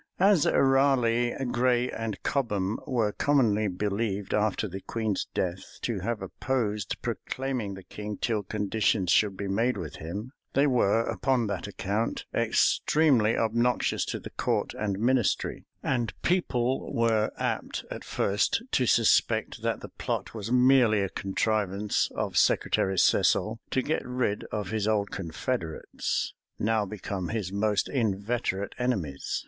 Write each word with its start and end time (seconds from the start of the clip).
As 0.19 0.47
Raleigh, 0.47 1.35
Grey, 1.51 1.91
and 1.91 2.23
Cobham 2.23 2.79
were 2.87 3.11
commonly 3.11 3.67
believed, 3.67 4.33
after 4.33 4.67
the 4.67 4.81
queen's 4.81 5.27
death, 5.35 5.77
to 5.83 5.99
have 5.99 6.23
opposed 6.23 6.99
proclaiming 7.03 7.75
the 7.75 7.83
king 7.83 8.17
till 8.17 8.41
conditions 8.41 9.11
should 9.11 9.37
be 9.37 9.47
made 9.47 9.77
with 9.77 9.97
him, 9.97 10.31
they 10.53 10.65
were, 10.65 11.01
upon 11.01 11.45
that 11.45 11.67
account, 11.67 12.25
extremely 12.33 13.37
obnoxious 13.37 14.03
to 14.05 14.19
the 14.19 14.31
court 14.31 14.73
and 14.73 14.97
ministry; 14.97 15.67
and 15.83 16.19
people 16.23 16.91
were 16.91 17.29
apt, 17.37 17.85
at 17.91 18.03
first, 18.03 18.63
to 18.71 18.87
suspect 18.87 19.61
that 19.61 19.81
the 19.81 19.89
plot 19.89 20.33
was 20.33 20.51
merely 20.51 21.01
a 21.03 21.09
contrivance 21.09 22.09
of 22.15 22.37
Secretary 22.39 22.97
Cecil, 22.97 23.59
to 23.69 23.81
get 23.83 24.01
rid 24.03 24.45
of 24.45 24.71
his 24.71 24.87
old 24.87 25.11
confederates, 25.11 26.33
now 26.57 26.87
become 26.87 27.29
his 27.29 27.53
most 27.53 27.87
inveterate 27.87 28.73
enemies. 28.79 29.39